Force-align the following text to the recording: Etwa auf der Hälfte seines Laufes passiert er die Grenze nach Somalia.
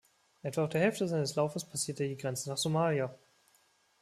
Etwa 0.41 0.63
auf 0.63 0.69
der 0.69 0.81
Hälfte 0.81 1.07
seines 1.07 1.35
Laufes 1.35 1.63
passiert 1.63 1.99
er 1.99 2.07
die 2.07 2.17
Grenze 2.17 2.49
nach 2.49 2.57
Somalia. 2.57 3.13